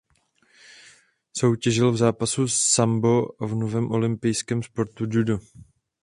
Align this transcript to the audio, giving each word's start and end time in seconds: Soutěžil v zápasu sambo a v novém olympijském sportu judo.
Soutěžil 1.37 1.91
v 1.91 1.97
zápasu 1.97 2.47
sambo 2.47 3.43
a 3.43 3.45
v 3.45 3.55
novém 3.55 3.91
olympijském 3.91 4.63
sportu 4.63 5.05
judo. 5.09 5.39